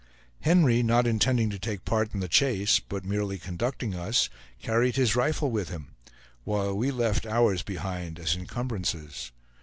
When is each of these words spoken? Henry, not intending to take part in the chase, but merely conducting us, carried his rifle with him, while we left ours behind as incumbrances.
Henry, 0.39 0.81
not 0.81 1.05
intending 1.05 1.51
to 1.51 1.59
take 1.59 1.85
part 1.85 2.11
in 2.15 2.21
the 2.21 2.27
chase, 2.27 2.79
but 2.79 3.05
merely 3.05 3.37
conducting 3.37 3.93
us, 3.93 4.31
carried 4.59 4.95
his 4.95 5.15
rifle 5.15 5.51
with 5.51 5.69
him, 5.69 5.89
while 6.43 6.73
we 6.73 6.89
left 6.89 7.27
ours 7.27 7.61
behind 7.61 8.17
as 8.17 8.35
incumbrances. 8.35 9.31